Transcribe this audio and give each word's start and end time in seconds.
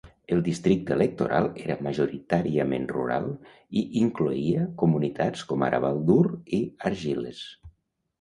El 0.35 0.39
districte 0.45 0.93
electoral 0.93 1.49
era 1.63 1.75
majoritàriament 1.87 2.87
rural 2.91 3.27
i 3.81 3.83
incloïa 4.05 4.63
comunitats 4.85 5.45
com 5.53 5.67
ara 5.69 5.81
Baldur 5.85 6.17
i 6.59 6.63
Argyles. 6.91 7.43